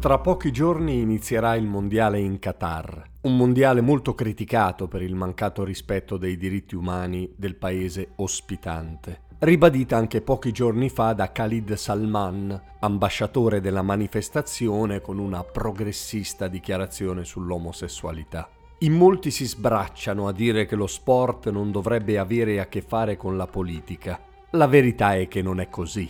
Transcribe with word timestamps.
Tra 0.00 0.20
pochi 0.20 0.52
giorni 0.52 1.00
inizierà 1.00 1.56
il 1.56 1.66
mondiale 1.66 2.20
in 2.20 2.38
Qatar, 2.38 3.02
un 3.22 3.36
mondiale 3.36 3.80
molto 3.80 4.14
criticato 4.14 4.86
per 4.86 5.02
il 5.02 5.16
mancato 5.16 5.64
rispetto 5.64 6.16
dei 6.16 6.36
diritti 6.36 6.76
umani 6.76 7.32
del 7.34 7.56
paese 7.56 8.10
ospitante. 8.14 9.22
Ribadita 9.40 9.96
anche 9.96 10.20
pochi 10.20 10.52
giorni 10.52 10.88
fa 10.88 11.14
da 11.14 11.32
Khalid 11.32 11.72
Salman, 11.74 12.62
ambasciatore 12.78 13.60
della 13.60 13.82
manifestazione 13.82 15.00
con 15.00 15.18
una 15.18 15.42
progressista 15.42 16.46
dichiarazione 16.46 17.24
sull'omosessualità. 17.24 18.48
In 18.78 18.92
molti 18.92 19.32
si 19.32 19.46
sbracciano 19.46 20.28
a 20.28 20.32
dire 20.32 20.64
che 20.66 20.76
lo 20.76 20.86
sport 20.86 21.50
non 21.50 21.72
dovrebbe 21.72 22.18
avere 22.18 22.60
a 22.60 22.66
che 22.66 22.82
fare 22.82 23.16
con 23.16 23.36
la 23.36 23.48
politica. 23.48 24.20
La 24.50 24.68
verità 24.68 25.16
è 25.16 25.26
che 25.26 25.42
non 25.42 25.58
è 25.58 25.68
così. 25.68 26.08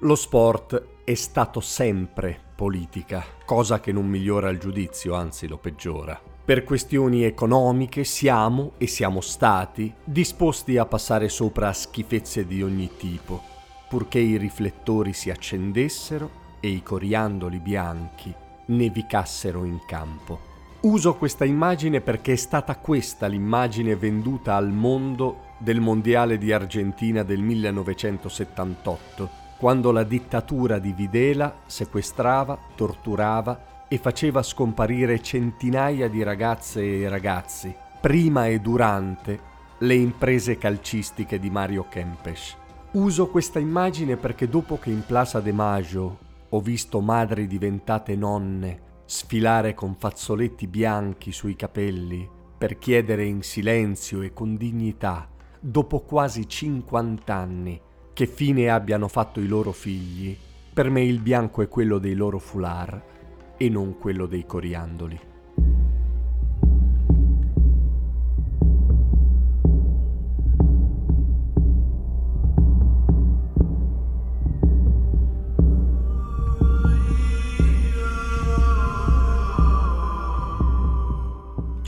Lo 0.00 0.14
sport 0.14 0.98
è 1.10 1.14
stato 1.14 1.58
sempre 1.58 2.38
politica, 2.54 3.24
cosa 3.44 3.80
che 3.80 3.90
non 3.90 4.06
migliora 4.06 4.48
il 4.48 4.60
giudizio, 4.60 5.14
anzi 5.14 5.48
lo 5.48 5.58
peggiora. 5.58 6.20
Per 6.44 6.62
questioni 6.62 7.24
economiche 7.24 8.04
siamo 8.04 8.74
e 8.78 8.86
siamo 8.86 9.20
stati 9.20 9.92
disposti 10.04 10.76
a 10.76 10.86
passare 10.86 11.28
sopra 11.28 11.66
a 11.66 11.72
schifezze 11.72 12.46
di 12.46 12.62
ogni 12.62 12.90
tipo, 12.96 13.42
purché 13.88 14.20
i 14.20 14.36
riflettori 14.36 15.12
si 15.12 15.30
accendessero 15.30 16.30
e 16.60 16.68
i 16.68 16.80
coriandoli 16.80 17.58
bianchi 17.58 18.32
nevicassero 18.66 19.64
in 19.64 19.80
campo. 19.88 20.38
Uso 20.82 21.16
questa 21.16 21.44
immagine 21.44 22.00
perché 22.00 22.34
è 22.34 22.36
stata 22.36 22.76
questa 22.76 23.26
l'immagine 23.26 23.96
venduta 23.96 24.54
al 24.54 24.70
mondo 24.70 25.48
del 25.58 25.80
Mondiale 25.80 26.38
di 26.38 26.52
Argentina 26.52 27.24
del 27.24 27.40
1978 27.40 29.39
quando 29.60 29.92
la 29.92 30.04
dittatura 30.04 30.78
di 30.78 30.94
Videla 30.94 31.60
sequestrava, 31.66 32.58
torturava 32.74 33.84
e 33.88 33.98
faceva 33.98 34.42
scomparire 34.42 35.20
centinaia 35.20 36.08
di 36.08 36.22
ragazze 36.22 36.82
e 36.82 37.06
ragazzi, 37.10 37.76
prima 38.00 38.46
e 38.46 38.58
durante 38.58 39.38
le 39.80 39.94
imprese 39.96 40.56
calcistiche 40.56 41.38
di 41.38 41.50
Mario 41.50 41.84
Kempes. 41.90 42.56
Uso 42.92 43.28
questa 43.28 43.58
immagine 43.58 44.16
perché 44.16 44.48
dopo 44.48 44.78
che 44.78 44.88
in 44.88 45.04
Plaza 45.04 45.40
de 45.40 45.52
Maggio 45.52 46.18
ho 46.48 46.60
visto 46.60 47.02
madri 47.02 47.46
diventate 47.46 48.16
nonne 48.16 48.88
sfilare 49.04 49.74
con 49.74 49.94
fazzoletti 49.94 50.68
bianchi 50.68 51.32
sui 51.32 51.54
capelli 51.54 52.26
per 52.56 52.78
chiedere 52.78 53.26
in 53.26 53.42
silenzio 53.42 54.22
e 54.22 54.32
con 54.32 54.56
dignità, 54.56 55.28
dopo 55.60 56.00
quasi 56.00 56.48
50 56.48 57.34
anni, 57.34 57.80
che 58.12 58.26
fine 58.26 58.68
abbiano 58.68 59.08
fatto 59.08 59.40
i 59.40 59.46
loro 59.46 59.72
figli, 59.72 60.36
per 60.72 60.90
me 60.90 61.02
il 61.02 61.20
bianco 61.20 61.62
è 61.62 61.68
quello 61.68 61.98
dei 61.98 62.14
loro 62.14 62.38
foulard 62.38 63.02
e 63.56 63.68
non 63.68 63.98
quello 63.98 64.26
dei 64.26 64.46
coriandoli. 64.46 65.28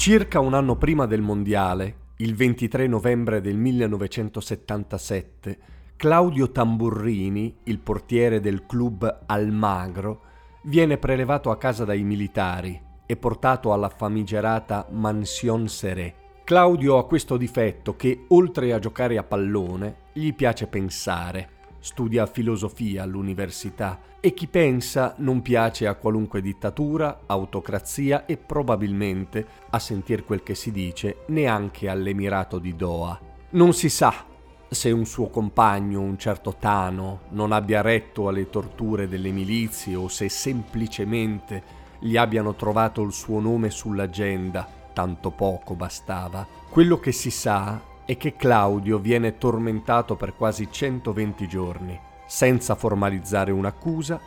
Circa 0.02 0.40
un 0.40 0.54
anno 0.54 0.76
prima 0.76 1.06
del 1.06 1.22
Mondiale, 1.22 1.94
il 2.16 2.34
23 2.34 2.88
novembre 2.88 3.40
del 3.40 3.56
1977, 3.56 5.58
Claudio 5.96 6.50
Tamburrini, 6.50 7.58
il 7.64 7.78
portiere 7.78 8.40
del 8.40 8.66
club 8.66 9.20
Almagro, 9.26 10.20
viene 10.64 10.98
prelevato 10.98 11.50
a 11.50 11.56
casa 11.56 11.84
dai 11.84 12.02
militari 12.02 12.80
e 13.06 13.16
portato 13.16 13.72
alla 13.72 13.88
famigerata 13.88 14.88
Mansion 14.90 15.68
Seré. 15.68 16.14
Claudio 16.44 16.98
ha 16.98 17.06
questo 17.06 17.36
difetto 17.36 17.94
che, 17.94 18.24
oltre 18.28 18.72
a 18.72 18.80
giocare 18.80 19.16
a 19.16 19.22
pallone, 19.22 19.96
gli 20.12 20.34
piace 20.34 20.66
pensare. 20.66 21.60
Studia 21.78 22.26
filosofia 22.26 23.04
all'università 23.04 24.00
e 24.20 24.34
chi 24.34 24.48
pensa 24.48 25.14
non 25.18 25.40
piace 25.40 25.86
a 25.86 25.94
qualunque 25.94 26.40
dittatura, 26.40 27.22
autocrazia 27.26 28.26
e 28.26 28.36
probabilmente, 28.36 29.46
a 29.70 29.78
sentir 29.78 30.24
quel 30.24 30.42
che 30.42 30.54
si 30.54 30.72
dice, 30.72 31.18
neanche 31.26 31.88
all'Emirato 31.88 32.58
di 32.58 32.74
Doha. 32.74 33.18
Non 33.50 33.72
si 33.72 33.88
sa 33.88 34.30
se 34.72 34.90
un 34.90 35.04
suo 35.04 35.28
compagno, 35.28 36.00
un 36.00 36.18
certo 36.18 36.56
Tano, 36.58 37.20
non 37.30 37.52
abbia 37.52 37.82
retto 37.82 38.28
alle 38.28 38.48
torture 38.48 39.06
delle 39.06 39.30
milizie 39.30 39.94
o 39.96 40.08
se 40.08 40.28
semplicemente 40.30 41.80
gli 41.98 42.16
abbiano 42.16 42.54
trovato 42.54 43.02
il 43.02 43.12
suo 43.12 43.38
nome 43.38 43.70
sull'agenda, 43.70 44.66
tanto 44.92 45.30
poco 45.30 45.74
bastava. 45.74 46.46
Quello 46.70 46.98
che 46.98 47.12
si 47.12 47.30
sa 47.30 47.80
è 48.04 48.16
che 48.16 48.34
Claudio 48.34 48.98
viene 48.98 49.36
tormentato 49.36 50.16
per 50.16 50.34
quasi 50.34 50.68
120 50.70 51.46
giorni, 51.46 51.98
senza 52.26 52.74
formalizzare 52.74 53.52
un'accusa, 53.52 54.18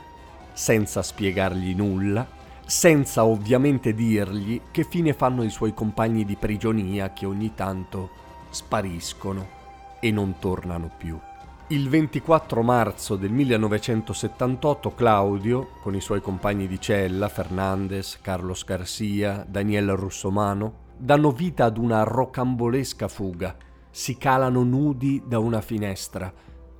senza 0.53 1.01
spiegargli 1.01 1.73
nulla, 1.73 2.25
senza 2.63 3.25
ovviamente 3.25 3.93
dirgli 3.93 4.61
che 4.69 4.83
fine 4.83 5.13
fanno 5.13 5.43
i 5.43 5.49
suoi 5.49 5.73
compagni 5.73 6.23
di 6.23 6.35
prigionia 6.35 7.13
che 7.13 7.25
ogni 7.25 7.53
tanto 7.55 8.09
spariscono 8.49 9.63
e 9.99 10.11
non 10.11 10.35
tornano 10.39 10.91
più. 10.97 11.19
Il 11.69 11.89
24 11.89 12.61
marzo 12.61 13.15
del 13.15 13.31
1978 13.31 14.93
Claudio, 14.93 15.69
con 15.81 15.95
i 15.95 16.01
suoi 16.01 16.21
compagni 16.21 16.67
di 16.67 16.79
cella, 16.79 17.27
Fernandez, 17.27 18.19
Carlos 18.21 18.63
Garcia, 18.63 19.43
Daniel 19.49 19.95
Russomano, 19.95 20.83
danno 20.95 21.31
vita 21.31 21.65
ad 21.65 21.77
una 21.77 22.03
rocambolesca 22.03 23.07
fuga. 23.07 23.57
Si 23.89 24.15
calano 24.15 24.61
nudi 24.63 25.23
da 25.25 25.39
una 25.39 25.61
finestra, 25.61 26.31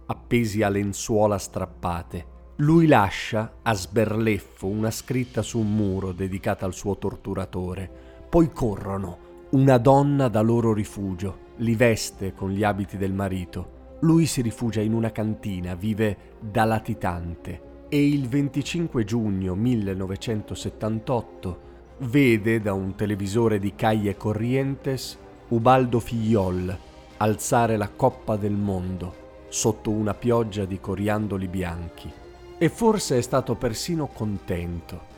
appesi 0.06 0.62
a 0.62 0.70
lenzuola 0.70 1.40
strappate. 1.40 2.34
Lui 2.58 2.86
lascia 2.86 3.56
a 3.64 3.74
sberleffo 3.74 4.68
una 4.68 4.92
scritta 4.92 5.42
su 5.42 5.58
un 5.60 5.74
muro 5.74 6.12
dedicata 6.12 6.66
al 6.66 6.74
suo 6.74 6.98
torturatore. 6.98 7.90
Poi 8.30 8.52
corrono, 8.52 9.18
una 9.56 9.78
donna 9.78 10.28
da 10.28 10.42
loro 10.42 10.74
rifugio 10.74 11.54
li 11.60 11.76
veste 11.76 12.34
con 12.34 12.50
gli 12.50 12.66
abiti 12.66 12.98
del 12.98 13.14
marito. 13.14 13.94
Lui 14.02 14.26
si 14.26 14.42
rifugia 14.42 14.82
in 14.82 14.94
una 14.94 15.14
cantina, 15.14 15.76
vive 15.76 16.34
da 16.42 16.66
latitante 16.66 17.86
e 17.88 18.06
il 18.06 18.28
25 18.28 19.06
giugno 19.06 19.56
1978 19.56 21.60
vede 22.00 22.60
da 22.60 22.74
un 22.74 22.96
televisore 22.96 23.58
di 23.58 23.74
Calle 23.76 24.18
Corrientes 24.18 25.18
Ubaldo 25.48 26.02
Figliol 26.02 26.78
alzare 27.16 27.78
la 27.78 27.88
Coppa 27.88 28.36
del 28.36 28.52
Mondo 28.52 29.48
sotto 29.48 29.90
una 29.90 30.14
pioggia 30.14 30.66
di 30.66 30.82
coriandoli 30.82 31.48
bianchi. 31.48 32.12
E 32.58 32.68
forse 32.68 33.20
è 33.20 33.22
stato 33.22 33.56
persino 33.56 34.08
contento 34.08 35.15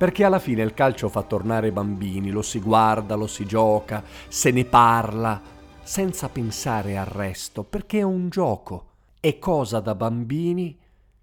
perché 0.00 0.24
alla 0.24 0.38
fine 0.38 0.62
il 0.62 0.72
calcio 0.72 1.10
fa 1.10 1.20
tornare 1.20 1.72
bambini, 1.72 2.30
lo 2.30 2.40
si 2.40 2.58
guarda, 2.58 3.16
lo 3.16 3.26
si 3.26 3.44
gioca, 3.44 4.02
se 4.28 4.50
ne 4.50 4.64
parla, 4.64 5.38
senza 5.82 6.30
pensare 6.30 6.96
al 6.96 7.04
resto, 7.04 7.64
perché 7.64 7.98
è 7.98 8.02
un 8.02 8.30
gioco, 8.30 8.92
è 9.20 9.38
cosa 9.38 9.78
da 9.80 9.94
bambini 9.94 10.74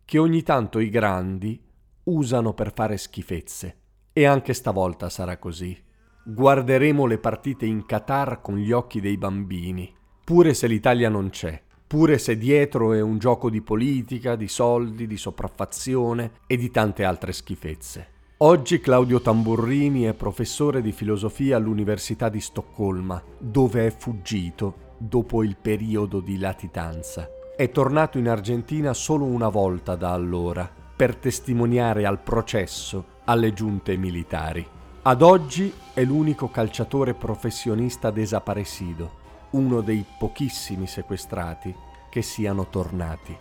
che 0.05 0.19
ogni 0.19 0.43
tanto 0.43 0.77
i 0.77 0.91
grandi 0.91 1.59
usano 2.03 2.53
per 2.53 2.71
fare 2.71 2.97
schifezze. 2.97 3.77
E 4.13 4.25
anche 4.25 4.53
stavolta 4.53 5.09
sarà 5.09 5.37
così. 5.37 5.75
Guarderemo 6.23 7.07
le 7.07 7.17
partite 7.17 7.65
in 7.65 7.83
Qatar 7.83 8.41
con 8.41 8.57
gli 8.57 8.71
occhi 8.71 9.01
dei 9.01 9.17
bambini, 9.17 9.91
pure 10.23 10.53
se 10.53 10.67
l'Italia 10.67 11.09
non 11.09 11.31
c'è, 11.31 11.59
pure 11.87 12.19
se 12.19 12.37
dietro 12.37 12.93
è 12.93 13.01
un 13.01 13.17
gioco 13.17 13.49
di 13.49 13.61
politica, 13.63 14.35
di 14.35 14.47
soldi, 14.47 15.07
di 15.07 15.17
sopraffazione 15.17 16.41
e 16.45 16.57
di 16.57 16.69
tante 16.69 17.03
altre 17.03 17.33
schifezze. 17.33 18.11
Oggi 18.41 18.79
Claudio 18.79 19.19
Tamburrini 19.19 20.03
è 20.03 20.13
professore 20.13 20.83
di 20.83 20.91
filosofia 20.91 21.57
all'Università 21.57 22.29
di 22.29 22.39
Stoccolma, 22.39 23.19
dove 23.35 23.87
è 23.87 23.89
fuggito 23.89 24.93
dopo 24.99 25.41
il 25.41 25.57
periodo 25.59 26.19
di 26.19 26.37
latitanza. 26.37 27.27
È 27.55 27.71
tornato 27.71 28.19
in 28.19 28.29
Argentina 28.29 28.93
solo 28.93 29.25
una 29.25 29.49
volta 29.49 29.95
da 29.95 30.11
allora, 30.13 30.71
per 30.95 31.15
testimoniare 31.15 32.05
al 32.05 32.19
processo 32.19 33.05
alle 33.23 33.53
giunte 33.53 33.97
militari. 33.97 34.63
Ad 35.01 35.23
oggi 35.23 35.73
è 35.95 36.03
l'unico 36.03 36.51
calciatore 36.51 37.15
professionista 37.15 38.11
desaparecido, 38.11 39.11
uno 39.51 39.81
dei 39.81 40.05
pochissimi 40.19 40.85
sequestrati 40.85 41.73
che 42.11 42.21
siano 42.21 42.67
tornati. 42.69 43.35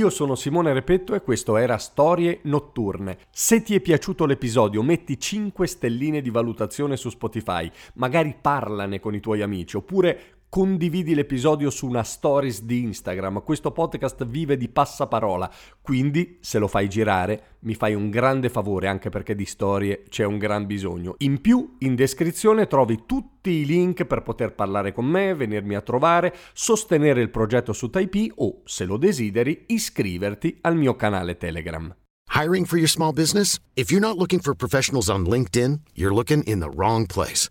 Io 0.00 0.08
sono 0.08 0.34
Simone 0.34 0.72
Repetto 0.72 1.14
e 1.14 1.20
questo 1.20 1.58
era 1.58 1.76
Storie 1.76 2.38
Notturne. 2.44 3.18
Se 3.30 3.60
ti 3.60 3.74
è 3.74 3.80
piaciuto 3.80 4.24
l'episodio 4.24 4.82
metti 4.82 5.20
5 5.20 5.66
stelline 5.66 6.22
di 6.22 6.30
valutazione 6.30 6.96
su 6.96 7.10
Spotify, 7.10 7.70
magari 7.96 8.34
parlane 8.40 8.98
con 8.98 9.14
i 9.14 9.20
tuoi 9.20 9.42
amici 9.42 9.76
oppure 9.76 10.39
condividi 10.50 11.14
l'episodio 11.14 11.70
su 11.70 11.86
una 11.86 12.02
stories 12.02 12.64
di 12.64 12.82
Instagram. 12.82 13.44
Questo 13.44 13.70
podcast 13.70 14.26
vive 14.26 14.56
di 14.56 14.68
passaparola, 14.68 15.48
quindi 15.80 16.38
se 16.40 16.58
lo 16.58 16.66
fai 16.66 16.88
girare 16.88 17.58
mi 17.60 17.74
fai 17.74 17.94
un 17.94 18.10
grande 18.10 18.48
favore 18.48 18.88
anche 18.88 19.10
perché 19.10 19.36
di 19.36 19.44
storie 19.44 20.02
c'è 20.08 20.24
un 20.24 20.38
gran 20.38 20.66
bisogno. 20.66 21.14
In 21.18 21.40
più, 21.40 21.76
in 21.78 21.94
descrizione 21.94 22.66
trovi 22.66 23.04
tutti 23.06 23.50
i 23.50 23.64
link 23.64 24.04
per 24.04 24.22
poter 24.22 24.52
parlare 24.54 24.92
con 24.92 25.06
me, 25.06 25.34
venirmi 25.34 25.76
a 25.76 25.82
trovare, 25.82 26.34
sostenere 26.52 27.22
il 27.22 27.30
progetto 27.30 27.72
su 27.72 27.88
Type 27.88 28.32
o, 28.34 28.62
se 28.64 28.84
lo 28.84 28.96
desideri, 28.96 29.66
iscriverti 29.68 30.58
al 30.62 30.76
mio 30.76 30.96
canale 30.96 31.36
Telegram. 31.36 31.94
Hiring 32.34 32.66
for 32.66 32.76
your 32.76 32.88
small 32.88 33.12
business? 33.12 33.60
If 33.74 33.90
you're 33.90 34.04
not 34.04 34.16
looking 34.16 34.40
for 34.40 34.54
professionals 34.54 35.08
on 35.08 35.26
LinkedIn, 35.26 35.82
you're 35.94 36.14
looking 36.14 36.42
in 36.44 36.58
the 36.58 36.70
wrong 36.70 37.06
place. 37.06 37.50